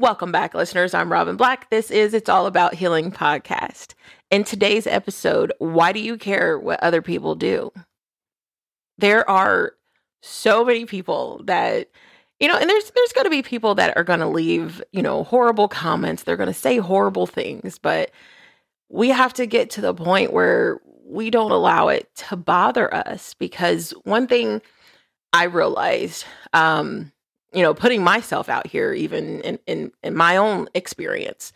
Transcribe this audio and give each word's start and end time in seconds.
Welcome 0.00 0.32
back, 0.32 0.54
listeners. 0.54 0.94
I'm 0.94 1.12
Robin 1.12 1.36
Black. 1.36 1.68
This 1.68 1.90
is 1.90 2.14
It's 2.14 2.30
All 2.30 2.46
About 2.46 2.72
Healing 2.72 3.12
podcast. 3.12 3.92
In 4.30 4.44
today's 4.44 4.86
episode, 4.86 5.52
why 5.58 5.92
do 5.92 6.00
you 6.00 6.16
care 6.16 6.58
what 6.58 6.82
other 6.82 7.02
people 7.02 7.34
do? 7.34 7.70
There 8.96 9.28
are 9.28 9.74
so 10.22 10.64
many 10.64 10.86
people 10.86 11.42
that 11.44 11.90
you 12.38 12.48
know, 12.48 12.56
and 12.56 12.70
there's 12.70 12.90
there's 12.92 13.12
going 13.12 13.26
to 13.26 13.30
be 13.30 13.42
people 13.42 13.74
that 13.74 13.94
are 13.94 14.02
going 14.02 14.20
to 14.20 14.26
leave, 14.26 14.82
you 14.90 15.02
know, 15.02 15.22
horrible 15.22 15.68
comments. 15.68 16.22
They're 16.22 16.38
going 16.38 16.46
to 16.46 16.54
say 16.54 16.78
horrible 16.78 17.26
things, 17.26 17.76
but 17.76 18.10
we 18.88 19.10
have 19.10 19.34
to 19.34 19.44
get 19.44 19.68
to 19.72 19.82
the 19.82 19.92
point 19.92 20.32
where 20.32 20.80
we 21.04 21.28
don't 21.28 21.52
allow 21.52 21.88
it 21.88 22.08
to 22.28 22.36
bother 22.36 22.92
us 22.94 23.34
because 23.34 23.90
one 24.04 24.26
thing 24.26 24.62
I 25.34 25.44
realized 25.44 26.24
um 26.54 27.12
you 27.52 27.62
know, 27.62 27.74
putting 27.74 28.04
myself 28.04 28.48
out 28.48 28.66
here, 28.66 28.92
even 28.92 29.40
in, 29.40 29.58
in, 29.66 29.92
in 30.02 30.14
my 30.14 30.36
own 30.36 30.68
experience, 30.74 31.52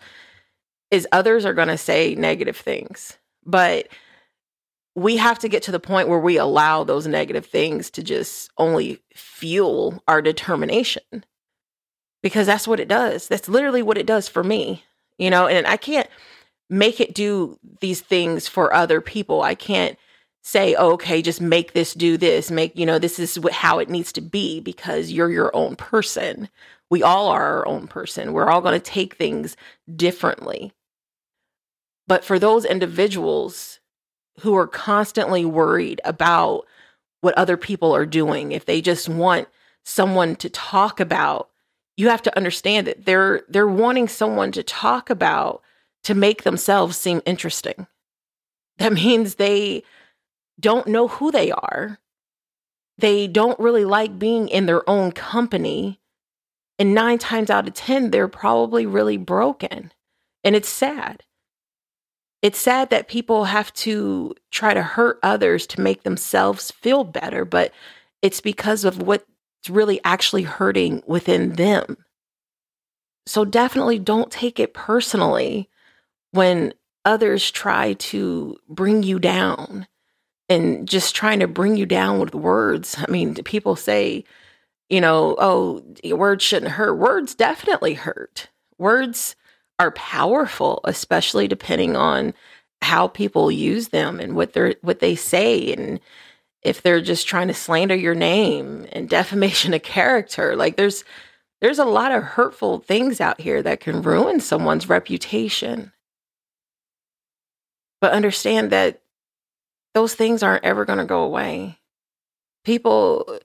is 0.91 1.07
others 1.13 1.45
are 1.45 1.55
going 1.55 1.69
to 1.69 1.79
say 1.79 2.15
negative 2.15 2.57
things. 2.57 3.19
But 3.45 3.89
we 4.95 5.17
have 5.17 5.39
to 5.41 5.49
get 5.49 5.65
to 5.65 5.73
the 5.73 5.81
point 5.81 6.09
where 6.09 6.21
we 6.21 6.37
allow 6.37 6.85
those 6.85 7.07
negative 7.07 7.47
things 7.47 7.91
to 7.91 8.03
just 8.03 8.51
only 8.59 9.03
fuel 9.15 10.03
our 10.07 10.23
determination 10.23 11.25
because 12.23 12.47
that's 12.47 12.69
what 12.69 12.81
it 12.81 12.89
does. 12.89 13.29
That's 13.29 13.49
literally 13.49 13.83
what 13.83 13.99
it 13.99 14.07
does 14.07 14.29
for 14.29 14.43
me, 14.43 14.85
you 15.19 15.31
know, 15.31 15.47
and 15.47 15.67
I 15.67 15.77
can't 15.77 16.09
make 16.71 17.01
it 17.01 17.15
do 17.15 17.59
these 17.81 18.01
things 18.01 18.49
for 18.49 18.73
other 18.73 19.01
people. 19.01 19.43
I 19.43 19.55
can't 19.55 19.99
say, 20.47 20.75
oh, 20.75 20.93
okay, 20.93 21.23
just 21.23 21.41
make 21.41 21.73
this 21.73 21.95
do 21.95 22.19
this, 22.19 22.51
make, 22.51 22.77
you 22.77 22.85
know, 22.85 22.99
this 22.99 23.19
is 23.19 23.39
how 23.51 23.79
it 23.79 23.89
needs 23.89 24.13
to 24.13 24.21
be 24.21 24.61
because 24.61 25.11
you're 25.11 25.31
your 25.31 25.51
own 25.57 25.75
person. 25.75 26.51
We 26.91 27.03
all 27.03 27.29
are 27.29 27.43
our 27.43 27.67
own 27.67 27.89
person. 27.89 28.35
We're 28.35 28.51
all 28.51 28.61
going 28.61 28.79
to 28.79 28.91
take 28.91 29.17
things 29.17 29.57
differently. 29.97 30.75
But 32.07 32.27
for 32.27 32.39
those 32.39 32.67
individuals 32.67 33.81
who 34.41 34.55
are 34.55 34.67
constantly 34.67 35.47
worried 35.47 36.03
about 36.05 36.67
what 37.23 37.37
other 37.39 37.57
people 37.57 37.95
are 37.97 38.05
doing, 38.05 38.53
if 38.53 38.67
they 38.67 38.83
just 38.83 39.09
want 39.09 39.49
someone 39.83 40.37
to 40.37 40.51
talk 40.51 41.01
about, 41.01 41.49
you 41.97 42.11
have 42.11 42.23
to 42.23 42.37
understand 42.37 42.87
that 42.87 43.07
they're 43.07 43.45
they're 43.49 43.67
wanting 43.67 44.09
someone 44.09 44.53
to 44.53 44.63
talk 44.63 45.09
about 45.09 45.63
to 46.03 46.15
make 46.15 46.43
themselves 46.43 46.99
seem 46.99 47.23
interesting. 47.25 47.87
That 48.79 48.93
means 48.93 49.37
they 49.37 49.85
don't 50.59 50.87
know 50.87 51.09
who 51.09 51.31
they 51.31 51.51
are. 51.51 51.99
They 52.99 53.27
don't 53.27 53.59
really 53.59 53.85
like 53.85 54.19
being 54.19 54.49
in 54.49 54.67
their 54.67 54.89
own 54.89 55.13
company. 55.13 56.01
And 56.79 56.95
nine 56.95 57.19
times 57.19 57.51
out 57.51 57.69
of 57.69 57.75
10, 57.75 58.11
they're 58.11 58.29
probably 58.29 58.87
really 58.87 59.17
broken. 59.17 59.93
And 60.43 60.55
it's 60.57 60.69
sad. 60.69 61.23
It's 62.43 62.59
sad 62.59 62.91
that 62.91 63.09
people 63.09 63.45
have 63.45 63.73
to 63.75 64.35
try 64.51 64.75
to 64.75 64.83
hurt 64.83 65.19
others 65.23 65.67
to 65.69 65.81
make 65.81 66.03
themselves 66.03 66.71
feel 66.71 67.03
better, 67.03 67.45
but 67.45 67.73
it's 68.21 68.41
because 68.41 68.85
of 68.85 69.01
what's 69.01 69.25
really 69.69 70.01
actually 70.05 70.43
hurting 70.43 71.03
within 71.07 71.55
them. 71.55 71.97
So 73.27 73.45
definitely 73.45 73.99
don't 73.99 74.31
take 74.31 74.61
it 74.61 74.75
personally 74.75 75.71
when 76.33 76.75
others 77.05 77.51
try 77.51 77.95
to 77.95 78.57
bring 78.69 79.03
you 79.03 79.19
down 79.19 79.87
and 80.49 80.87
just 80.87 81.15
trying 81.15 81.41
to 81.41 81.49
bring 81.49 81.77
you 81.77 81.87
down 81.87 82.19
with 82.21 82.35
words. 82.35 82.97
I 82.99 83.11
mean, 83.11 83.35
people 83.45 83.77
say, 83.77 84.25
you 84.89 85.01
know, 85.01 85.37
oh, 85.39 85.83
words 86.15 86.45
shouldn't 86.45 86.73
hurt. 86.73 86.95
Words 86.95 87.35
definitely 87.35 87.95
hurt. 87.95 88.49
Words 88.79 89.37
are 89.79 89.91
powerful, 89.93 90.81
especially 90.85 91.49
depending 91.49 91.97
on 91.97 92.35
how 92.83 93.09
people 93.09 93.51
use 93.51 93.89
them 93.89 94.21
and 94.21 94.37
what 94.37 94.53
they're 94.53 94.75
what 94.83 95.01
they 95.01 95.15
say 95.15 95.73
and 95.73 96.01
if 96.63 96.83
they're 96.83 97.01
just 97.01 97.27
trying 97.27 97.49
to 97.49 97.55
slander 97.55 97.95
your 97.95 98.15
name 98.15 98.87
and 98.93 99.09
defamation 99.09 99.75
of 99.75 99.83
character. 99.83 100.55
Like 100.57 100.77
there's 100.77 101.05
there's 101.61 101.79
a 101.79 101.85
lot 101.85 102.13
of 102.13 102.23
hurtful 102.23 102.81
things 102.81 103.21
out 103.21 103.41
here 103.41 103.63
that 103.63 103.81
can 103.81 104.03
ruin 104.03 104.41
someone's 104.41 104.89
reputation. 104.89 105.93
But 108.01 108.13
understand 108.13 108.71
that 108.71 109.01
those 109.95 110.15
things 110.15 110.43
aren't 110.43 110.65
ever 110.65 110.85
going 110.85 110.99
to 110.99 111.05
go 111.05 111.23
away. 111.23 111.79
People, 112.65 113.39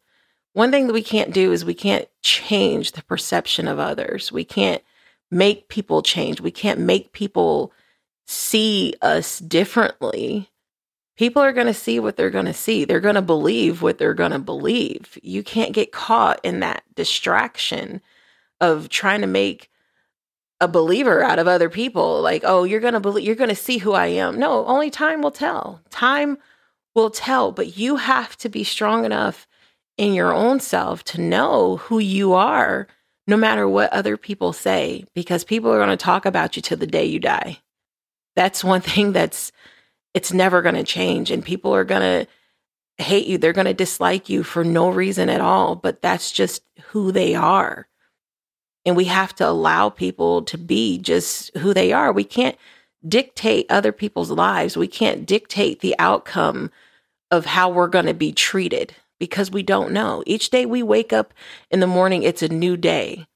one 0.53 0.71
thing 0.71 0.87
that 0.87 0.93
we 0.93 1.03
can't 1.03 1.33
do 1.33 1.51
is 1.51 1.63
we 1.63 1.73
can't 1.73 2.07
change 2.21 2.93
the 2.93 3.03
perception 3.03 3.67
of 3.67 3.79
others. 3.79 4.31
We 4.31 4.43
can't 4.43 4.81
make 5.31 5.69
people 5.69 6.01
change. 6.01 6.41
We 6.41 6.51
can't 6.51 6.79
make 6.79 7.11
people 7.13 7.71
see 8.25 8.95
us 9.01 9.39
differently. 9.39 10.49
People 11.17 11.41
are 11.41 11.53
going 11.53 11.67
to 11.67 11.73
see 11.73 11.99
what 11.99 12.15
they're 12.15 12.29
going 12.29 12.45
to 12.45 12.53
see. 12.53 12.85
They're 12.85 12.99
going 12.99 13.15
to 13.15 13.21
believe 13.21 13.81
what 13.81 13.97
they're 13.97 14.13
going 14.13 14.31
to 14.31 14.39
believe. 14.39 15.19
You 15.21 15.43
can't 15.43 15.73
get 15.73 15.91
caught 15.91 16.39
in 16.43 16.61
that 16.61 16.83
distraction 16.95 18.01
of 18.61 18.89
trying 18.89 19.21
to 19.21 19.27
make 19.27 19.68
a 20.61 20.67
believer 20.67 21.23
out 21.23 21.39
of 21.39 21.47
other 21.47 21.69
people 21.69 22.21
like 22.21 22.43
oh 22.45 22.63
you're 22.63 22.79
going 22.79 22.93
to 22.93 22.99
believe 22.99 23.25
you're 23.25 23.35
going 23.35 23.49
to 23.49 23.55
see 23.55 23.77
who 23.77 23.93
i 23.93 24.07
am. 24.07 24.39
No 24.39 24.65
only 24.65 24.89
time 24.89 25.21
will 25.21 25.31
tell. 25.31 25.81
Time 25.89 26.37
will 26.95 27.09
tell 27.09 27.51
but 27.51 27.77
you 27.77 27.97
have 27.97 28.35
to 28.37 28.49
be 28.49 28.63
strong 28.63 29.05
enough 29.05 29.47
in 29.97 30.13
your 30.13 30.33
own 30.33 30.59
self 30.59 31.03
to 31.03 31.21
know 31.21 31.77
who 31.77 31.99
you 31.99 32.33
are 32.33 32.87
no 33.27 33.37
matter 33.37 33.67
what 33.67 33.93
other 33.93 34.17
people 34.17 34.53
say 34.53 35.05
because 35.13 35.43
people 35.43 35.71
are 35.71 35.77
going 35.77 35.89
to 35.89 35.97
talk 35.97 36.25
about 36.25 36.55
you 36.55 36.61
till 36.61 36.77
the 36.77 36.87
day 36.87 37.05
you 37.05 37.19
die. 37.19 37.59
That's 38.35 38.63
one 38.63 38.81
thing 38.89 39.11
that's 39.13 39.51
it's 40.13 40.33
never 40.33 40.61
going 40.61 40.75
to 40.75 40.83
change 40.83 41.31
and 41.31 41.45
people 41.45 41.73
are 41.73 41.85
going 41.85 42.01
to 42.01 43.03
hate 43.03 43.27
you. 43.27 43.37
They're 43.37 43.53
going 43.53 43.65
to 43.65 43.73
dislike 43.73 44.27
you 44.27 44.43
for 44.43 44.63
no 44.63 44.89
reason 44.89 45.29
at 45.29 45.41
all 45.41 45.75
but 45.75 46.01
that's 46.01 46.31
just 46.31 46.63
who 46.87 47.11
they 47.11 47.35
are 47.35 47.88
and 48.85 48.95
we 48.95 49.05
have 49.05 49.35
to 49.35 49.47
allow 49.47 49.89
people 49.89 50.41
to 50.43 50.57
be 50.57 50.97
just 50.97 51.55
who 51.57 51.73
they 51.73 51.91
are. 51.91 52.11
We 52.11 52.23
can't 52.23 52.57
dictate 53.07 53.65
other 53.69 53.91
people's 53.91 54.31
lives. 54.31 54.77
We 54.77 54.87
can't 54.87 55.25
dictate 55.25 55.79
the 55.79 55.95
outcome 55.99 56.71
of 57.31 57.45
how 57.45 57.69
we're 57.69 57.87
going 57.87 58.05
to 58.05 58.13
be 58.13 58.31
treated 58.31 58.95
because 59.19 59.51
we 59.51 59.63
don't 59.63 59.91
know. 59.91 60.23
Each 60.25 60.49
day 60.49 60.65
we 60.65 60.81
wake 60.81 61.13
up 61.13 61.33
in 61.69 61.79
the 61.79 61.87
morning, 61.87 62.23
it's 62.23 62.41
a 62.41 62.49
new 62.49 62.77
day. 62.77 63.27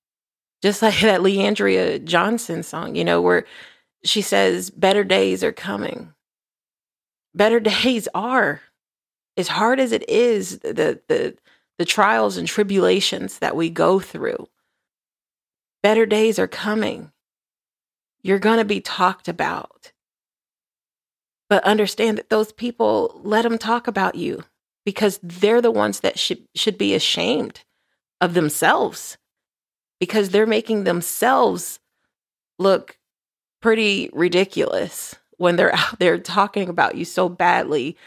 Just 0.61 0.81
like 0.81 0.99
that 1.01 1.21
Le'Andria 1.21 2.03
Johnson 2.03 2.63
song, 2.63 2.95
you 2.95 3.03
know, 3.03 3.21
where 3.21 3.45
she 4.03 4.21
says, 4.21 4.69
Better 4.69 5.03
days 5.03 5.43
are 5.43 5.51
coming. 5.51 6.13
Better 7.35 7.59
days 7.83 8.07
are. 8.13 8.61
As 9.35 9.47
hard 9.47 9.79
as 9.79 9.91
it 9.91 10.07
is, 10.07 10.59
the 10.59 11.01
the 11.07 11.35
the 11.79 11.85
trials 11.85 12.37
and 12.37 12.47
tribulations 12.47 13.39
that 13.39 13.55
we 13.55 13.69
go 13.69 13.99
through 13.99 14.47
Better 15.83 16.05
days 16.05 16.39
are 16.39 16.47
coming. 16.47 17.11
You're 18.23 18.39
going 18.39 18.59
to 18.59 18.65
be 18.65 18.79
talked 18.79 19.27
about. 19.27 19.91
But 21.49 21.63
understand 21.65 22.17
that 22.17 22.29
those 22.29 22.53
people, 22.53 23.21
let 23.23 23.43
them 23.43 23.57
talk 23.57 23.87
about 23.87 24.15
you 24.15 24.45
because 24.85 25.19
they're 25.21 25.61
the 25.61 25.71
ones 25.71 25.99
that 25.99 26.17
should, 26.17 26.47
should 26.55 26.77
be 26.77 26.95
ashamed 26.95 27.61
of 28.21 28.33
themselves 28.33 29.17
because 29.99 30.29
they're 30.29 30.47
making 30.47 30.85
themselves 30.85 31.79
look 32.57 32.97
pretty 33.61 34.09
ridiculous 34.13 35.15
when 35.37 35.57
they're 35.57 35.75
out 35.75 35.99
there 35.99 36.17
talking 36.17 36.69
about 36.69 36.95
you 36.95 37.05
so 37.05 37.27
badly 37.27 37.97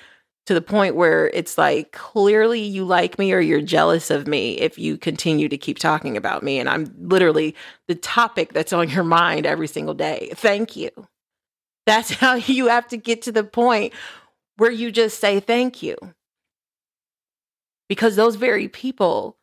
to 0.47 0.55
the 0.55 0.63
point 0.63 0.95
where 0.95 1.29
it's 1.29 1.59
like 1.59 1.93
clearly 1.93 2.61
you 2.61 2.85
like 2.85 3.19
me 3.19 3.33
or 3.33 3.41
you're 3.41 3.61
jealous 3.61 4.11
of 4.11 4.27
me 4.27 4.53
if 4.59 4.79
you 4.79 4.97
continue 4.97 5.49
to 5.49 5.59
keep 5.59 5.79
talking 5.79 6.17
about 6.17 6.43
me 6.43 6.59
and 6.59 6.69
I'm 6.69 6.95
literally 6.99 7.55
the 7.89 7.97
topic 7.97 8.53
that's 8.53 8.73
on 8.73 8.89
your 8.89 9.05
mind 9.05 9.45
every 9.45 9.67
single 9.67 9.95
day. 9.95 10.31
Thank 10.35 10.77
you. 10.77 10.91
That's 11.85 12.11
how 12.21 12.35
you 12.35 12.69
have 12.69 12.89
to 12.89 12.97
get 12.97 13.23
to 13.23 13.33
the 13.33 13.45
point 13.45 13.93
where 14.57 14.71
you 14.71 14.91
just 14.91 15.21
say 15.21 15.41
thank 15.41 15.83
you. 15.83 15.97
Because 17.89 18.17
those 18.17 18.37
very 18.37 18.69
people 18.69 19.37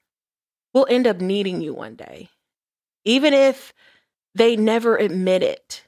will 0.73 0.87
end 0.89 1.07
up 1.07 1.21
needing 1.21 1.61
you 1.61 1.73
one 1.73 1.95
day. 1.95 2.29
Even 3.05 3.33
if 3.33 3.73
they 4.35 4.55
never 4.55 4.97
admit 4.97 5.43
it. 5.43 5.85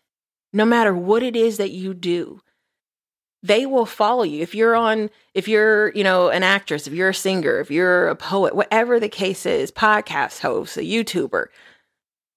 No 0.53 0.65
matter 0.65 0.93
what 0.93 1.23
it 1.23 1.35
is 1.35 1.57
that 1.57 1.71
you 1.71 1.93
do, 1.93 2.39
they 3.45 3.65
will 3.67 3.85
follow 3.85 4.23
you. 4.23 4.41
If 4.41 4.55
you're 4.55 4.75
on, 4.75 5.09
if 5.35 5.47
you're, 5.47 5.89
you 5.93 6.03
know, 6.03 6.29
an 6.29 6.41
actress, 6.41 6.87
if 6.87 6.93
you're 6.93 7.09
a 7.09 7.13
singer, 7.13 7.59
if 7.59 7.69
you're 7.69 8.07
a 8.07 8.15
poet, 8.15 8.55
whatever 8.55 8.99
the 8.99 9.09
case 9.09 9.45
is, 9.45 9.71
podcast 9.71 10.39
host, 10.39 10.77
a 10.77 10.81
YouTuber, 10.81 11.47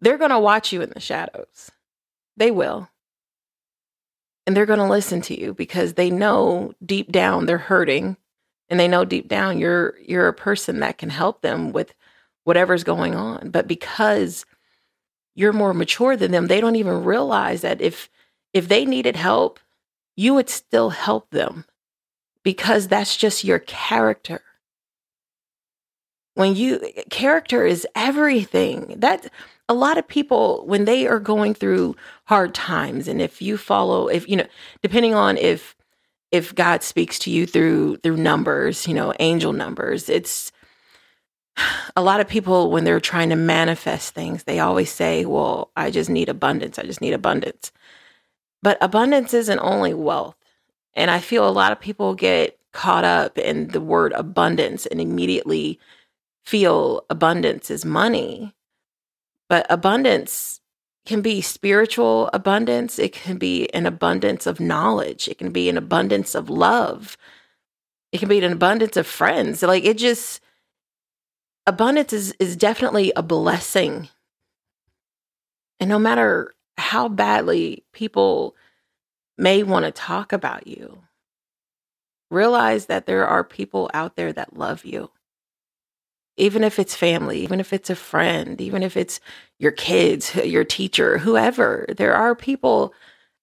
they're 0.01 0.19
going 0.19 0.31
to 0.31 0.39
watch 0.39 0.71
you 0.71 0.83
in 0.83 0.91
the 0.91 1.01
shadows. 1.01 1.71
They 2.37 2.51
will. 2.51 2.91
And 4.47 4.55
they're 4.55 4.67
going 4.67 4.81
to 4.81 4.87
listen 4.87 5.23
to 5.23 5.41
you 5.41 5.55
because 5.55 5.95
they 5.95 6.11
know 6.11 6.75
deep 6.85 7.11
down 7.11 7.47
they're 7.47 7.59
hurting 7.59 8.17
and 8.69 8.79
they 8.79 8.89
know 8.89 9.05
deep 9.05 9.29
down 9.29 9.59
you're 9.59 9.95
you're 10.01 10.29
a 10.29 10.33
person 10.33 10.81
that 10.81 10.97
can 10.97 11.11
help 11.11 11.43
them 11.43 11.73
with 11.73 11.95
whatever's 12.45 12.85
going 12.85 13.15
on. 13.15 13.51
But 13.51 13.67
because 13.67 14.47
you're 15.35 15.53
more 15.53 15.75
mature 15.75 16.17
than 16.17 16.33
them, 16.33 16.47
they 16.47 16.61
don't 16.61 16.77
even 16.77 17.05
realize 17.05 17.63
that 17.63 17.81
if 17.81 18.11
if 18.53 18.69
they 18.69 18.85
needed 18.85 19.17
help, 19.17 19.59
you 20.19 20.35
would 20.35 20.51
still 20.51 20.91
help 20.91 21.31
them 21.31 21.65
because 22.43 22.89
that's 22.89 23.17
just 23.17 23.45
your 23.45 23.61
character. 23.61 24.43
When 26.35 26.57
you 26.57 26.81
character 27.09 27.65
is 27.65 27.87
everything. 27.95 28.97
That 28.99 29.33
a 29.69 29.75
lot 29.75 29.97
of 29.97 30.09
people 30.09 30.65
when 30.67 30.87
they 30.87 31.07
are 31.07 31.21
going 31.21 31.55
through 31.55 31.95
hard 32.25 32.53
times 32.53 33.07
and 33.07 33.23
if 33.23 33.41
you 33.41 33.57
follow 33.57 34.09
if 34.09 34.29
you 34.29 34.35
know 34.37 34.47
depending 34.83 35.15
on 35.15 35.37
if 35.37 35.77
if 36.33 36.53
God 36.53 36.83
speaks 36.83 37.21
to 37.21 37.31
you 37.31 37.47
through 37.47 37.99
through 37.99 38.17
numbers, 38.17 38.89
you 38.89 38.95
know, 38.95 39.15
angel 39.21 39.53
numbers, 39.53 40.09
it's 40.09 40.51
a 41.97 42.03
lot 42.03 42.19
of 42.19 42.27
people 42.27 42.73
when 42.73 42.83
they're 42.83 42.99
trying 42.99 43.29
to 43.29 43.37
manifest 43.37 44.15
things, 44.15 44.43
they 44.45 44.59
always 44.59 44.91
say, 44.91 45.25
"Well, 45.25 45.71
I 45.77 45.93
just 45.93 46.11
need 46.11 46.29
abundance. 46.29 46.77
I 46.77 46.83
just 46.83 47.01
need 47.01 47.13
abundance." 47.13 47.71
But 48.63 48.79
abundance 48.81 49.35
isn't 49.35 49.59
only 49.61 49.95
wealth. 49.95 50.37
And 50.95 51.11
I 51.11 51.21
feel 51.21 51.49
a 51.49 51.51
lot 51.51 51.73
of 51.73 51.81
people 51.81 52.15
get 52.15 52.59
caught 52.73 53.05
up 53.05 53.39
in 53.39 53.69
the 53.69 53.81
word 53.81 54.13
abundance 54.13 54.87
and 54.87 55.01
immediately 55.01 55.79
feel 56.45 57.05
abundance 57.11 57.71
is 57.71 57.85
money. 57.85 58.55
But 59.49 59.67
abundance 59.71 60.61
can 61.07 61.23
be 61.23 61.41
spiritual 61.41 62.29
abundance, 62.33 62.99
it 62.99 63.13
can 63.13 63.39
be 63.39 63.69
an 63.73 63.87
abundance 63.87 64.47
of 64.47 64.61
knowledge, 64.61 65.27
it 65.27 65.39
can 65.39 65.51
be 65.51 65.69
an 65.69 65.79
abundance 65.79 66.35
of 66.35 66.51
love, 66.51 67.17
it 68.13 68.19
can 68.19 68.29
be 68.29 68.45
an 68.45 68.53
abundance 68.53 68.97
of 68.97 69.07
friends. 69.07 69.63
Like 69.63 69.85
it 69.85 69.97
just, 69.97 70.41
abundance 71.67 72.13
is, 72.13 72.35
is 72.39 72.57
definitely 72.57 73.13
a 73.17 73.23
blessing. 73.23 74.09
And 75.81 75.89
no 75.89 75.99
matter 75.99 76.55
how 76.79 77.09
badly 77.09 77.85
people 77.93 78.55
may 79.37 79.63
want 79.63 79.85
to 79.85 79.91
talk 79.91 80.33
about 80.33 80.67
you, 80.67 81.03
realize 82.31 82.87
that 82.87 83.07
there 83.07 83.27
are 83.27 83.45
people 83.45 83.91
out 83.93 84.17
there 84.17 84.33
that 84.33 84.57
love 84.57 84.85
you. 84.85 85.11
Even 86.37 86.63
if 86.63 86.79
it's 86.79 86.95
family, 86.95 87.41
even 87.41 87.59
if 87.59 87.73
it's 87.73 87.91
a 87.91 87.97
friend, 87.97 88.61
even 88.61 88.83
if 88.83 88.97
it's 88.97 89.21
your 89.59 89.73
kids, 89.73 90.35
your 90.45 90.65
teacher, 90.65 91.19
whoever, 91.19 91.87
there 91.97 92.15
are 92.15 92.35
people 92.35 92.95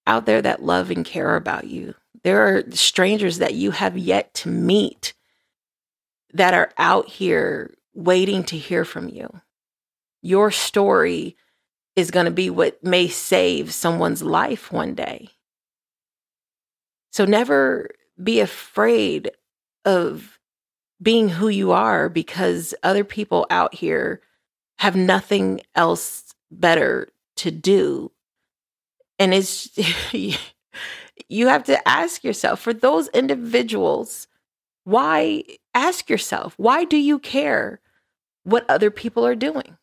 out 0.07 0.25
there 0.25 0.41
that 0.41 0.63
love 0.63 0.91
and 0.91 1.05
care 1.05 1.35
about 1.35 1.67
you. 1.67 1.93
There 2.23 2.47
are 2.47 2.63
strangers 2.71 3.39
that 3.39 3.53
you 3.53 3.71
have 3.71 3.97
yet 3.97 4.33
to 4.35 4.49
meet 4.49 5.13
that 6.33 6.53
are 6.53 6.71
out 6.77 7.07
here 7.07 7.73
waiting 7.93 8.43
to 8.45 8.57
hear 8.57 8.85
from 8.85 9.09
you. 9.09 9.41
Your 10.21 10.51
story 10.51 11.37
is 11.95 12.11
going 12.11 12.25
to 12.25 12.31
be 12.31 12.49
what 12.49 12.83
may 12.83 13.07
save 13.07 13.73
someone's 13.73 14.21
life 14.21 14.71
one 14.71 14.93
day. 14.93 15.29
So 17.11 17.25
never 17.25 17.89
be 18.21 18.39
afraid 18.39 19.31
of 19.85 20.39
being 21.01 21.29
who 21.29 21.47
you 21.47 21.71
are 21.71 22.09
because 22.09 22.73
other 22.83 23.03
people 23.03 23.45
out 23.49 23.73
here 23.73 24.21
have 24.79 24.95
nothing 24.95 25.61
else 25.75 26.33
better 26.51 27.07
to 27.37 27.51
do. 27.51 28.11
And 29.19 29.33
it's, 29.33 29.69
you 31.29 31.47
have 31.47 31.63
to 31.65 31.87
ask 31.87 32.23
yourself 32.23 32.59
for 32.59 32.73
those 32.73 33.07
individuals, 33.09 34.27
why 34.83 35.43
ask 35.73 36.09
yourself, 36.09 36.53
why 36.57 36.83
do 36.83 36.97
you 36.97 37.19
care 37.19 37.79
what 38.43 38.69
other 38.69 38.91
people 38.91 39.25
are 39.25 39.35
doing? 39.35 39.77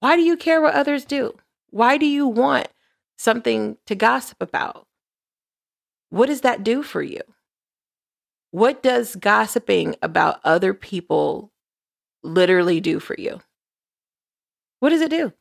Why 0.00 0.16
do 0.16 0.22
you 0.22 0.36
care 0.36 0.60
what 0.60 0.74
others 0.74 1.04
do? 1.04 1.36
Why 1.70 1.96
do 1.98 2.06
you 2.06 2.26
want 2.26 2.68
something 3.16 3.76
to 3.86 3.94
gossip 3.94 4.42
about? 4.42 4.86
What 6.08 6.26
does 6.26 6.40
that 6.40 6.64
do 6.64 6.82
for 6.82 7.02
you? 7.02 7.20
What 8.50 8.82
does 8.82 9.14
gossiping 9.14 9.94
about 10.02 10.40
other 10.42 10.74
people 10.74 11.52
literally 12.22 12.80
do 12.80 12.98
for 12.98 13.14
you? 13.16 13.40
What 14.80 14.90
does 14.90 15.02
it 15.02 15.10
do? 15.10 15.32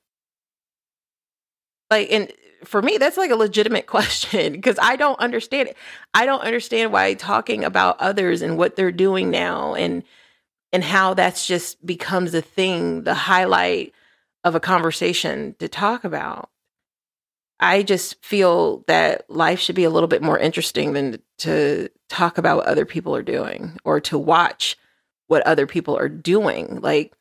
Like, 1.90 2.12
and 2.12 2.32
for 2.64 2.82
me, 2.82 2.98
that's 2.98 3.18
like 3.18 3.32
a 3.32 3.36
legitimate 3.36 3.88
question 3.88 4.54
because 4.54 4.78
I 4.80 4.96
don't 4.96 5.20
understand 5.20 5.70
it. 5.70 5.78
I 6.14 6.26
don't 6.26 6.42
understand 6.42 6.92
why 6.92 7.14
talking 7.14 7.64
about 7.64 8.00
others 8.00 8.42
and 8.42 8.58
what 8.58 8.76
they're 8.76 8.92
doing 8.92 9.32
now 9.32 9.74
and 9.74 10.04
and 10.72 10.84
how 10.84 11.16
that's 11.16 11.48
just 11.48 11.84
becomes 11.84 12.36
a 12.36 12.44
thing, 12.44 13.04
the 13.04 13.16
highlight 13.16 13.92
of 14.44 14.56
a 14.56 14.60
conversation 14.60 15.56
to 15.60 15.68
talk 15.68 16.04
about. 16.04 16.50
I 17.60 17.84
just 17.84 18.24
feel 18.24 18.86
that 18.88 19.30
life 19.30 19.60
should 19.60 19.76
be 19.76 19.84
a 19.84 19.90
little 19.90 20.08
bit 20.08 20.22
more 20.22 20.40
interesting 20.40 20.94
than 20.94 21.22
to 21.40 21.90
talk 22.08 22.38
about 22.38 22.58
what 22.58 22.68
other 22.68 22.86
people 22.86 23.16
are 23.16 23.24
doing 23.24 23.78
or 23.84 24.00
to 24.02 24.18
watch 24.18 24.78
what 25.28 25.46
other 25.46 25.68
people 25.68 25.98
are 25.98 26.10
doing. 26.10 26.80
Like 26.82 27.14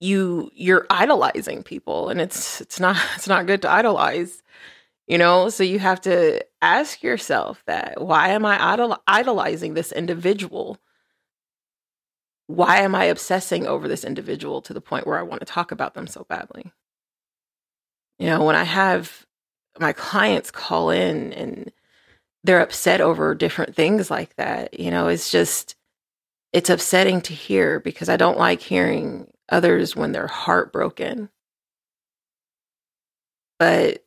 you 0.00 0.50
you're 0.54 0.86
idolizing 0.90 1.62
people 1.62 2.08
and 2.08 2.20
it's 2.20 2.60
it's 2.60 2.80
not 2.80 2.96
it's 3.16 3.28
not 3.28 3.46
good 3.46 3.62
to 3.62 3.70
idolize. 3.70 4.42
You 5.08 5.18
know, 5.18 5.48
so 5.48 5.64
you 5.64 5.80
have 5.80 6.00
to 6.02 6.44
ask 6.62 7.02
yourself 7.02 7.62
that 7.66 8.00
why 8.00 8.28
am 8.28 8.46
I 8.46 8.72
idol- 8.72 9.02
idolizing 9.06 9.74
this 9.74 9.90
individual? 9.90 10.78
Why 12.54 12.78
am 12.78 12.94
I 12.94 13.04
obsessing 13.04 13.66
over 13.66 13.88
this 13.88 14.04
individual 14.04 14.60
to 14.62 14.74
the 14.74 14.80
point 14.80 15.06
where 15.06 15.18
I 15.18 15.22
want 15.22 15.40
to 15.40 15.46
talk 15.46 15.72
about 15.72 15.94
them 15.94 16.06
so 16.06 16.26
badly? 16.28 16.72
You 18.18 18.26
know, 18.26 18.44
when 18.44 18.56
I 18.56 18.64
have 18.64 19.26
my 19.80 19.92
clients 19.92 20.50
call 20.50 20.90
in 20.90 21.32
and 21.32 21.72
they're 22.44 22.60
upset 22.60 23.00
over 23.00 23.34
different 23.34 23.74
things 23.74 24.10
like 24.10 24.36
that, 24.36 24.78
you 24.78 24.90
know, 24.90 25.08
it's 25.08 25.30
just, 25.30 25.76
it's 26.52 26.68
upsetting 26.68 27.22
to 27.22 27.32
hear 27.32 27.80
because 27.80 28.08
I 28.08 28.16
don't 28.16 28.38
like 28.38 28.60
hearing 28.60 29.32
others 29.48 29.96
when 29.96 30.12
they're 30.12 30.26
heartbroken. 30.26 31.30
But 33.58 34.04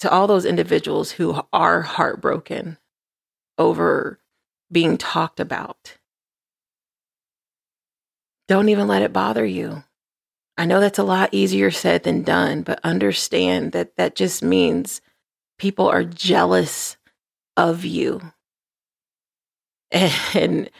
to 0.00 0.10
all 0.10 0.26
those 0.26 0.44
individuals 0.44 1.12
who 1.12 1.40
are 1.52 1.82
heartbroken 1.82 2.78
over 3.58 4.18
being 4.72 4.98
talked 4.98 5.38
about, 5.38 5.96
don't 8.48 8.68
even 8.68 8.86
let 8.86 9.02
it 9.02 9.12
bother 9.12 9.44
you. 9.44 9.84
I 10.58 10.64
know 10.64 10.80
that's 10.80 10.98
a 10.98 11.04
lot 11.04 11.30
easier 11.32 11.70
said 11.70 12.04
than 12.04 12.22
done, 12.22 12.62
but 12.62 12.80
understand 12.82 13.72
that 13.72 13.96
that 13.96 14.14
just 14.16 14.42
means 14.42 15.00
people 15.58 15.86
are 15.88 16.04
jealous 16.04 16.96
of 17.56 17.84
you. 17.84 18.20
And 20.34 20.70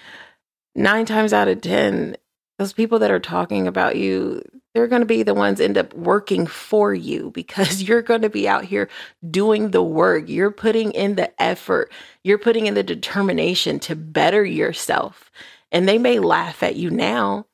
nine 0.74 1.06
times 1.06 1.32
out 1.32 1.48
of 1.48 1.60
10, 1.60 2.16
those 2.58 2.72
people 2.72 2.98
that 2.98 3.10
are 3.10 3.20
talking 3.20 3.66
about 3.66 3.96
you, 3.96 4.42
they're 4.74 4.88
going 4.88 5.00
to 5.00 5.06
be 5.06 5.22
the 5.22 5.34
ones 5.34 5.60
end 5.60 5.78
up 5.78 5.94
working 5.94 6.46
for 6.46 6.92
you 6.92 7.30
because 7.30 7.82
you're 7.88 8.02
going 8.02 8.22
to 8.22 8.28
be 8.30 8.48
out 8.48 8.64
here 8.64 8.88
doing 9.30 9.70
the 9.70 9.82
work. 9.82 10.28
You're 10.28 10.50
putting 10.50 10.92
in 10.92 11.14
the 11.14 11.40
effort. 11.42 11.92
You're 12.24 12.38
putting 12.38 12.66
in 12.66 12.74
the 12.74 12.82
determination 12.82 13.78
to 13.80 13.96
better 13.96 14.44
yourself. 14.44 15.30
And 15.72 15.88
they 15.88 15.98
may 15.98 16.18
laugh 16.18 16.62
at 16.62 16.76
you 16.76 16.90
now, 16.90 17.46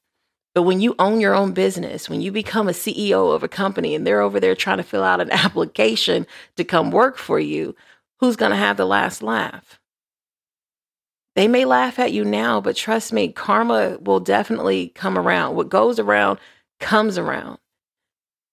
but 0.54 0.62
when 0.62 0.80
you 0.80 0.94
own 0.99 1.21
your 1.21 1.35
own 1.35 1.52
business, 1.52 2.11
when 2.11 2.21
you 2.21 2.30
become 2.30 2.68
a 2.68 2.73
CEO 2.73 3.35
of 3.35 3.42
a 3.42 3.49
company 3.49 3.94
and 3.94 4.06
they're 4.06 4.21
over 4.21 4.38
there 4.38 4.54
trying 4.54 4.76
to 4.76 4.82
fill 4.82 5.02
out 5.02 5.21
an 5.21 5.30
application 5.32 6.26
to 6.56 6.64
come 6.64 6.90
work 6.90 7.16
for 7.16 7.40
you, 7.40 7.75
who's 8.21 8.37
going 8.37 8.50
to 8.50 8.56
have 8.56 8.76
the 8.76 8.87
last 8.87 9.23
laugh? 9.23 9.78
They 11.35 11.49
may 11.49 11.64
laugh 11.64 11.99
at 11.99 12.12
you 12.12 12.25
now, 12.25 12.61
but 12.61 12.76
trust 12.76 13.12
me, 13.12 13.32
karma 13.32 13.97
will 14.02 14.21
definitely 14.21 14.88
come 14.88 15.18
around. 15.18 15.56
What 15.56 15.71
goes 15.71 15.99
around 15.99 16.38
comes 16.78 17.16
around. 17.16 17.59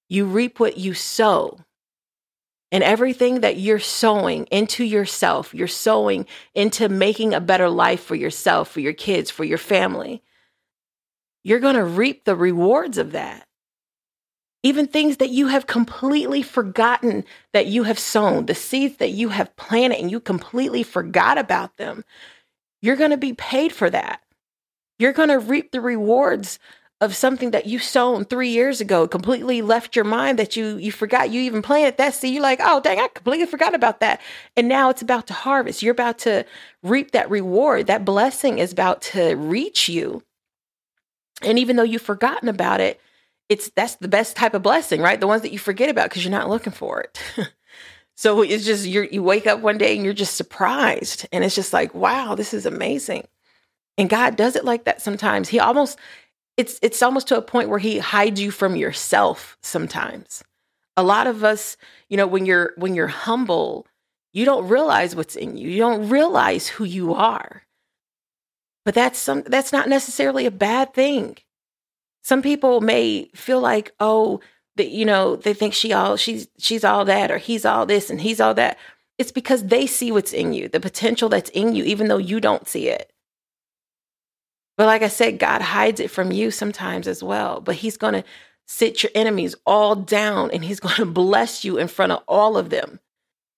You 0.07 0.25
reap 0.25 0.59
what 0.59 0.77
you 0.77 0.93
sow. 0.93 1.59
And 2.71 2.83
everything 2.83 3.41
that 3.41 3.57
you're 3.57 3.79
sowing 3.79 4.45
into 4.45 4.85
yourself, 4.85 5.53
you're 5.53 5.67
sowing 5.67 6.25
into 6.53 6.87
making 6.87 7.33
a 7.33 7.41
better 7.41 7.69
life 7.69 8.01
for 8.01 8.15
yourself, 8.15 8.69
for 8.69 8.79
your 8.79 8.93
kids, 8.93 9.29
for 9.29 9.43
your 9.43 9.57
family 9.57 10.21
you're 11.49 11.59
going 11.59 11.75
to 11.75 11.83
reap 11.83 12.25
the 12.25 12.35
rewards 12.35 12.99
of 12.99 13.13
that. 13.13 13.47
Even 14.61 14.85
things 14.85 15.17
that 15.17 15.31
you 15.31 15.47
have 15.47 15.65
completely 15.65 16.43
forgotten 16.43 17.25
that 17.53 17.65
you 17.65 17.83
have 17.83 17.97
sown, 17.97 18.45
the 18.45 18.53
seeds 18.53 18.97
that 18.97 19.09
you 19.09 19.29
have 19.29 19.55
planted 19.55 19.99
and 19.99 20.11
you 20.11 20.19
completely 20.19 20.83
forgot 20.83 21.39
about 21.39 21.77
them, 21.77 22.05
you're 22.83 22.95
going 22.95 23.09
to 23.09 23.17
be 23.17 23.33
paid 23.33 23.71
for 23.71 23.89
that. 23.89 24.21
You're 24.99 25.11
going 25.11 25.29
to 25.29 25.39
reap 25.39 25.71
the 25.71 25.81
rewards 25.81 26.59
of 27.01 27.15
something 27.15 27.49
that 27.49 27.65
you 27.65 27.79
sown 27.79 28.25
three 28.25 28.49
years 28.49 28.79
ago, 28.79 29.07
completely 29.07 29.63
left 29.63 29.95
your 29.95 30.05
mind 30.05 30.37
that 30.37 30.55
you 30.55 30.77
you 30.77 30.91
forgot 30.91 31.31
you 31.31 31.41
even 31.41 31.63
planted 31.63 31.97
that 31.97 32.13
seed. 32.13 32.33
You're 32.33 32.43
like, 32.43 32.59
oh 32.61 32.79
dang, 32.79 32.99
I 32.99 33.07
completely 33.07 33.47
forgot 33.47 33.73
about 33.73 34.01
that. 34.01 34.21
And 34.55 34.67
now 34.67 34.91
it's 34.91 35.01
about 35.01 35.25
to 35.27 35.33
harvest. 35.33 35.81
You're 35.81 35.93
about 35.93 36.19
to 36.19 36.45
reap 36.83 37.09
that 37.11 37.31
reward. 37.31 37.87
That 37.87 38.05
blessing 38.05 38.59
is 38.59 38.71
about 38.71 39.01
to 39.13 39.33
reach 39.33 39.89
you. 39.89 40.21
And 41.41 41.59
even 41.59 41.75
though 41.75 41.83
you've 41.83 42.01
forgotten 42.01 42.49
about 42.49 42.81
it, 42.81 42.99
it's 43.49 43.69
that's 43.75 43.95
the 43.95 44.07
best 44.07 44.35
type 44.35 44.53
of 44.53 44.61
blessing, 44.61 45.01
right? 45.01 45.19
The 45.19 45.27
ones 45.27 45.41
that 45.41 45.51
you 45.51 45.59
forget 45.59 45.89
about 45.89 46.09
because 46.09 46.23
you're 46.23 46.31
not 46.31 46.49
looking 46.49 46.73
for 46.73 47.01
it. 47.01 47.19
so 48.15 48.41
it's 48.41 48.65
just 48.65 48.85
you 48.85 49.07
you 49.11 49.23
wake 49.23 49.47
up 49.47 49.59
one 49.59 49.77
day 49.77 49.95
and 49.95 50.05
you're 50.05 50.13
just 50.13 50.35
surprised 50.35 51.27
and 51.31 51.43
it's 51.43 51.55
just 51.55 51.73
like, 51.73 51.93
wow, 51.95 52.35
this 52.35 52.53
is 52.53 52.65
amazing. 52.65 53.27
And 53.97 54.09
God 54.09 54.35
does 54.35 54.55
it 54.55 54.63
like 54.63 54.85
that 54.85 55.01
sometimes. 55.01 55.49
He 55.49 55.59
almost 55.59 55.97
it's 56.57 56.79
it's 56.81 57.01
almost 57.01 57.27
to 57.29 57.37
a 57.37 57.41
point 57.41 57.69
where 57.69 57.79
he 57.79 57.97
hides 57.99 58.39
you 58.39 58.51
from 58.51 58.75
yourself 58.75 59.57
sometimes. 59.61 60.43
A 60.95 61.03
lot 61.03 61.25
of 61.25 61.43
us, 61.43 61.77
you 62.09 62.17
know, 62.17 62.27
when 62.27 62.45
you're 62.45 62.73
when 62.77 62.93
you're 62.93 63.07
humble, 63.07 63.87
you 64.31 64.45
don't 64.45 64.67
realize 64.67 65.15
what's 65.15 65.35
in 65.35 65.57
you. 65.57 65.69
You 65.69 65.79
don't 65.79 66.09
realize 66.09 66.67
who 66.67 66.83
you 66.83 67.13
are. 67.13 67.63
But 68.89 68.95
that's 68.95 69.19
some 69.19 69.43
that's 69.45 69.71
not 69.71 69.87
necessarily 69.87 70.47
a 70.47 70.51
bad 70.51 70.95
thing. 70.95 71.37
Some 72.23 72.41
people 72.41 72.81
may 72.81 73.29
feel 73.35 73.61
like, 73.61 73.93
oh, 73.99 74.39
that 74.77 74.89
you 74.89 75.05
know, 75.05 75.35
they 75.35 75.53
think 75.53 75.75
she 75.75 75.93
all 75.93 76.17
she's 76.17 76.47
she's 76.57 76.83
all 76.83 77.05
that 77.05 77.29
or 77.29 77.37
he's 77.37 77.65
all 77.65 77.85
this 77.85 78.09
and 78.09 78.19
he's 78.19 78.41
all 78.41 78.55
that. 78.55 78.79
It's 79.19 79.31
because 79.31 79.65
they 79.65 79.85
see 79.85 80.11
what's 80.11 80.33
in 80.33 80.53
you, 80.53 80.69
the 80.69 80.79
potential 80.79 81.29
that's 81.29 81.51
in 81.51 81.75
you, 81.75 81.83
even 81.83 82.07
though 82.07 82.17
you 82.17 82.39
don't 82.39 82.67
see 82.67 82.89
it. 82.89 83.13
But 84.75 84.87
like 84.87 85.03
I 85.03 85.07
said, 85.07 85.37
God 85.37 85.61
hides 85.61 85.99
it 85.99 86.09
from 86.09 86.31
you 86.31 86.49
sometimes 86.49 87.07
as 87.07 87.21
well. 87.21 87.61
But 87.61 87.75
He's 87.75 87.95
going 87.95 88.15
to 88.15 88.23
sit 88.65 89.03
your 89.03 89.11
enemies 89.13 89.53
all 89.67 89.95
down 89.95 90.49
and 90.49 90.65
He's 90.65 90.79
going 90.79 90.95
to 90.95 91.05
bless 91.05 91.63
you 91.63 91.77
in 91.77 91.89
front 91.89 92.11
of 92.11 92.23
all 92.27 92.57
of 92.57 92.71
them. 92.71 93.01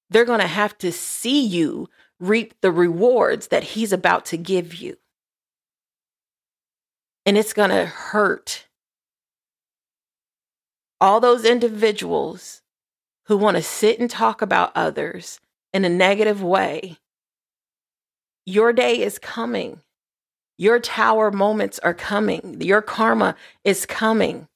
They're 0.10 0.26
going 0.26 0.42
to 0.42 0.46
have 0.48 0.78
to 0.80 0.92
see 0.92 1.42
you 1.42 1.88
reap 2.20 2.54
the 2.60 2.70
rewards 2.74 3.48
that 3.48 3.64
He's 3.64 3.94
about 3.94 4.26
to 4.26 4.36
give 4.36 4.76
you 4.76 4.98
and 7.26 7.38
it's 7.38 7.54
going 7.54 7.70
to 7.70 7.86
hurt. 7.86 8.68
All 11.00 11.20
those 11.20 11.46
individuals 11.46 12.62
who 13.26 13.38
want 13.38 13.58
to 13.58 13.64
sit 13.64 14.00
and 14.00 14.10
talk 14.10 14.42
about 14.42 14.72
others 14.76 15.40
in 15.74 15.86
a 15.86 15.90
negative 15.90 16.44
way, 16.44 16.98
your 18.46 18.74
day 18.74 19.02
is 19.02 19.20
coming. 19.20 19.82
Your 20.58 20.80
tower 20.80 21.32
moments 21.32 21.80
are 21.80 21.94
coming. 21.94 22.58
Your 22.62 22.82
karma 22.82 23.36
is 23.64 23.86
coming. 23.86 24.48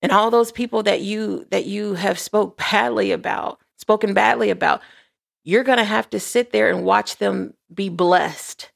And 0.00 0.10
all 0.10 0.30
those 0.30 0.52
people 0.52 0.82
that 0.82 1.00
you 1.00 1.46
that 1.50 1.64
you 1.64 1.94
have 1.94 2.18
spoke 2.18 2.56
badly 2.56 3.12
about, 3.12 3.60
spoken 3.78 4.14
badly 4.14 4.50
about, 4.50 4.80
you're 5.44 5.64
going 5.64 5.78
to 5.78 5.84
have 5.84 6.10
to 6.10 6.20
sit 6.20 6.50
there 6.50 6.70
and 6.70 6.84
watch 6.84 7.16
them 7.16 7.54
be 7.72 7.88
blessed 7.88 8.71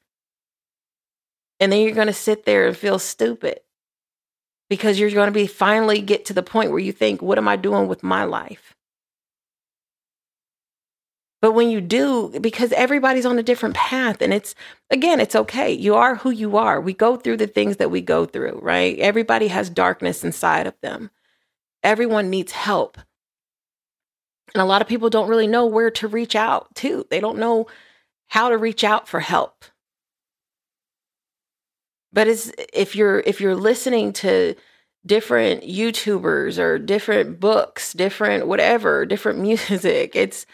and 1.60 1.72
then 1.72 1.80
you're 1.80 1.92
going 1.92 2.06
to 2.06 2.12
sit 2.12 2.44
there 2.44 2.66
and 2.66 2.76
feel 2.76 2.98
stupid 2.98 3.60
because 4.68 4.98
you're 4.98 5.10
going 5.10 5.28
to 5.28 5.32
be 5.32 5.46
finally 5.46 6.00
get 6.00 6.24
to 6.26 6.32
the 6.32 6.42
point 6.42 6.70
where 6.70 6.80
you 6.80 6.92
think, 6.92 7.22
what 7.22 7.38
am 7.38 7.48
I 7.48 7.56
doing 7.56 7.88
with 7.88 8.02
my 8.02 8.24
life? 8.24 8.74
But 11.42 11.52
when 11.52 11.70
you 11.70 11.80
do, 11.80 12.34
because 12.40 12.72
everybody's 12.72 13.26
on 13.26 13.38
a 13.38 13.42
different 13.42 13.74
path, 13.74 14.20
and 14.20 14.32
it's 14.32 14.54
again, 14.90 15.20
it's 15.20 15.36
okay. 15.36 15.70
You 15.70 15.94
are 15.94 16.16
who 16.16 16.30
you 16.30 16.56
are. 16.56 16.80
We 16.80 16.92
go 16.92 17.16
through 17.16 17.36
the 17.36 17.46
things 17.46 17.76
that 17.76 17.90
we 17.90 18.00
go 18.00 18.24
through, 18.24 18.58
right? 18.62 18.98
Everybody 18.98 19.48
has 19.48 19.70
darkness 19.70 20.24
inside 20.24 20.66
of 20.66 20.74
them. 20.80 21.10
Everyone 21.82 22.30
needs 22.30 22.52
help. 22.52 22.98
And 24.54 24.62
a 24.62 24.66
lot 24.66 24.80
of 24.80 24.88
people 24.88 25.10
don't 25.10 25.28
really 25.28 25.46
know 25.46 25.66
where 25.66 25.90
to 25.92 26.08
reach 26.08 26.34
out 26.34 26.74
to. 26.76 27.06
They 27.10 27.20
don't 27.20 27.38
know 27.38 27.66
how 28.28 28.48
to 28.48 28.56
reach 28.56 28.82
out 28.82 29.06
for 29.06 29.20
help. 29.20 29.64
But 32.16 32.28
it's 32.28 32.50
if 32.72 32.96
you're 32.96 33.20
if 33.20 33.42
you're 33.42 33.54
listening 33.54 34.14
to 34.14 34.54
different 35.04 35.64
YouTubers 35.64 36.58
or 36.58 36.78
different 36.78 37.38
books, 37.38 37.92
different 37.92 38.48
whatever, 38.48 39.04
different 39.04 39.38
music, 39.50 40.16
it's 40.16 40.46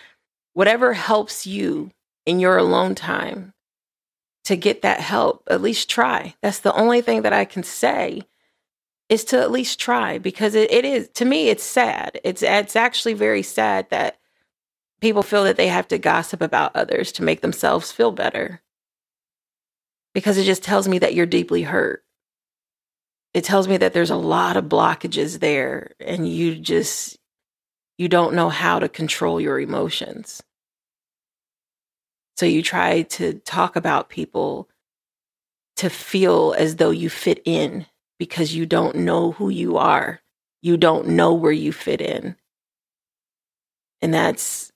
whatever 0.54 0.92
helps 0.92 1.46
you 1.46 1.92
in 2.26 2.40
your 2.40 2.56
alone 2.56 2.96
time 2.96 3.54
to 4.44 4.56
get 4.56 4.82
that 4.82 4.98
help. 4.98 5.44
At 5.48 5.62
least 5.62 5.88
try. 5.88 6.34
That's 6.42 6.58
the 6.58 6.74
only 6.74 7.00
thing 7.00 7.22
that 7.22 7.32
I 7.32 7.44
can 7.44 7.62
say 7.62 8.22
is 9.08 9.22
to 9.26 9.40
at 9.40 9.52
least 9.52 9.78
try 9.78 10.18
because 10.18 10.56
it, 10.56 10.68
it 10.72 10.84
is 10.84 11.10
to 11.10 11.24
me 11.24 11.48
it's 11.48 11.62
sad. 11.62 12.20
It's 12.24 12.42
it's 12.42 12.74
actually 12.74 13.14
very 13.14 13.44
sad 13.44 13.88
that 13.90 14.18
people 15.00 15.22
feel 15.22 15.44
that 15.44 15.56
they 15.56 15.68
have 15.68 15.86
to 15.88 15.98
gossip 15.98 16.40
about 16.42 16.74
others 16.74 17.12
to 17.12 17.22
make 17.22 17.40
themselves 17.40 17.92
feel 17.92 18.10
better 18.10 18.62
because 20.14 20.38
it 20.38 20.44
just 20.44 20.62
tells 20.62 20.88
me 20.88 20.98
that 20.98 21.14
you're 21.14 21.26
deeply 21.26 21.62
hurt. 21.62 22.04
It 23.34 23.44
tells 23.44 23.66
me 23.66 23.78
that 23.78 23.94
there's 23.94 24.10
a 24.10 24.16
lot 24.16 24.56
of 24.56 24.66
blockages 24.66 25.40
there 25.40 25.92
and 26.00 26.28
you 26.28 26.56
just 26.56 27.18
you 27.98 28.08
don't 28.08 28.34
know 28.34 28.48
how 28.48 28.78
to 28.78 28.88
control 28.88 29.40
your 29.40 29.60
emotions. 29.60 30.42
So 32.36 32.46
you 32.46 32.62
try 32.62 33.02
to 33.02 33.34
talk 33.34 33.76
about 33.76 34.08
people 34.08 34.68
to 35.76 35.88
feel 35.88 36.54
as 36.58 36.76
though 36.76 36.90
you 36.90 37.08
fit 37.08 37.40
in 37.44 37.86
because 38.18 38.54
you 38.54 38.66
don't 38.66 38.96
know 38.96 39.32
who 39.32 39.48
you 39.48 39.76
are. 39.76 40.20
You 40.62 40.76
don't 40.76 41.08
know 41.08 41.34
where 41.34 41.52
you 41.52 41.72
fit 41.72 42.00
in. 42.00 42.36
And 44.00 44.12
that's 44.12 44.72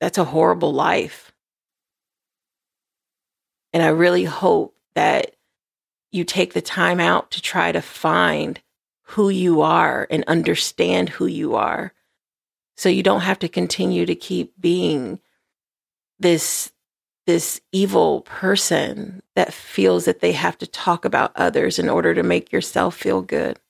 that's 0.00 0.18
a 0.18 0.24
horrible 0.24 0.72
life. 0.72 1.32
And 3.72 3.82
I 3.82 3.88
really 3.88 4.24
hope 4.24 4.74
that 4.94 5.36
you 6.10 6.24
take 6.24 6.54
the 6.54 6.62
time 6.62 7.00
out 7.00 7.30
to 7.32 7.42
try 7.42 7.72
to 7.72 7.82
find 7.82 8.60
who 9.02 9.28
you 9.28 9.60
are 9.62 10.06
and 10.10 10.24
understand 10.26 11.08
who 11.08 11.26
you 11.26 11.54
are. 11.54 11.92
So 12.76 12.88
you 12.88 13.02
don't 13.02 13.22
have 13.22 13.38
to 13.40 13.48
continue 13.48 14.06
to 14.06 14.14
keep 14.14 14.52
being 14.60 15.20
this 16.18 16.72
this 17.26 17.60
evil 17.72 18.22
person 18.22 19.22
that 19.36 19.52
feels 19.52 20.06
that 20.06 20.20
they 20.20 20.32
have 20.32 20.56
to 20.56 20.66
talk 20.66 21.04
about 21.04 21.36
others 21.36 21.78
in 21.78 21.90
order 21.90 22.14
to 22.14 22.22
make 22.22 22.50
yourself 22.50 22.96
feel 22.96 23.20
good. 23.20 23.60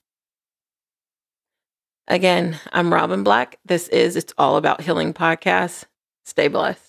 Again, 2.07 2.59
I'm 2.73 2.95
Robin 2.95 3.25
Black. 3.25 3.59
This 3.67 3.89
is 3.89 4.15
It's 4.15 4.33
All 4.39 4.57
About 4.57 4.81
Healing 4.81 5.13
podcast. 5.13 5.85
Stay 6.25 6.47
blessed. 6.47 6.88